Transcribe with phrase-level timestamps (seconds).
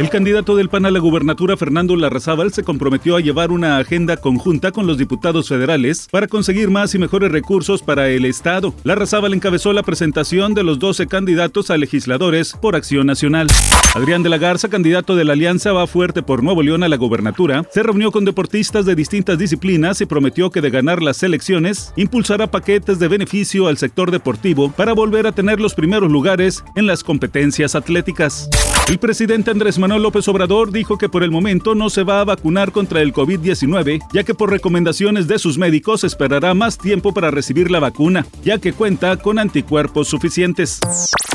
[0.00, 4.16] El candidato del PAN a la gubernatura, Fernando Larrazábal, se comprometió a llevar una agenda
[4.16, 8.72] conjunta con los diputados federales para conseguir más y mejores recursos para el Estado.
[8.82, 13.48] Larrazábal encabezó la presentación de los 12 candidatos a legisladores por Acción Nacional.
[13.94, 16.96] Adrián de la Garza, candidato de la Alianza Va Fuerte por Nuevo León a la
[16.96, 21.92] gubernatura, se reunió con deportistas de distintas disciplinas y prometió que de ganar las elecciones,
[21.96, 26.86] impulsará paquetes de beneficio al sector deportivo para volver a tener los primeros lugares en
[26.86, 28.48] las competencias atléticas.
[28.88, 32.24] El presidente Andrés Manuel López Obrador dijo que por el momento no se va a
[32.24, 37.30] vacunar contra el COVID-19, ya que por recomendaciones de sus médicos esperará más tiempo para
[37.30, 40.80] recibir la vacuna, ya que cuenta con anticuerpos suficientes.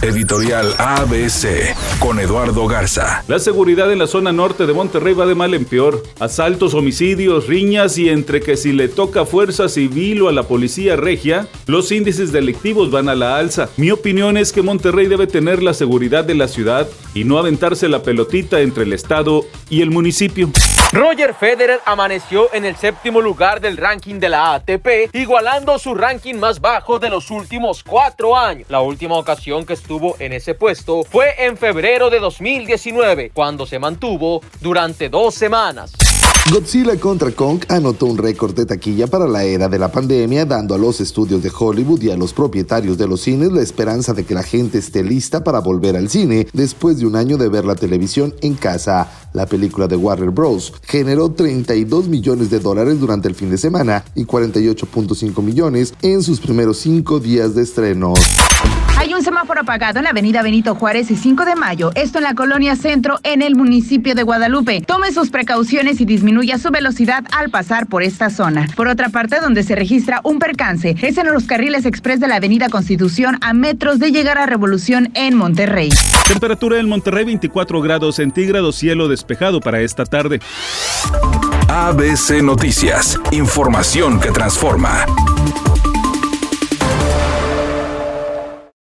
[0.05, 3.23] Editorial ABC con Eduardo Garza.
[3.27, 6.03] La seguridad en la zona norte de Monterrey va de mal en peor.
[6.19, 10.95] Asaltos, homicidios, riñas y entre que si le toca fuerza civil o a la policía
[10.95, 13.69] regia, los índices delictivos van a la alza.
[13.77, 17.89] Mi opinión es que Monterrey debe tener la seguridad de la ciudad y no aventarse
[17.89, 20.51] la pelotita entre el Estado y el municipio.
[20.95, 26.35] Roger Federer amaneció en el séptimo lugar del ranking de la ATP, igualando su ranking
[26.35, 28.69] más bajo de los últimos cuatro años.
[28.69, 33.77] La última ocasión que estuvo en ese puesto fue en febrero de 2019, cuando se
[33.77, 36.04] mantuvo durante dos semanas.
[36.51, 40.75] Godzilla contra Kong anotó un récord de taquilla para la era de la pandemia, dando
[40.75, 44.25] a los estudios de Hollywood y a los propietarios de los cines la esperanza de
[44.25, 47.65] que la gente esté lista para volver al cine después de un año de ver
[47.65, 49.09] la televisión en casa.
[49.33, 50.71] La película de Warner Bros.
[50.83, 56.39] generó 32 millones de dólares durante el fin de semana y 48.5 millones en sus
[56.39, 58.13] primeros cinco días de estreno.
[58.97, 62.23] Hay un semáforo apagado en la avenida Benito Juárez y 5 de mayo, esto en
[62.23, 64.81] la colonia Centro, en el municipio de Guadalupe.
[64.81, 68.67] Tome sus precauciones y disminuya su velocidad al pasar por esta zona.
[68.75, 72.37] Por otra parte, donde se registra un percance, es en los carriles express de la
[72.37, 75.89] avenida Constitución a metros de llegar a Revolución en Monterrey.
[76.27, 80.39] Temperatura en Monterrey 24 grados centígrados, cielo despejado para esta tarde.
[81.67, 85.05] ABC Noticias, información que transforma.